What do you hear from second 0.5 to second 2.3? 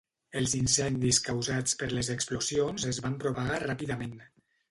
incendis causats per les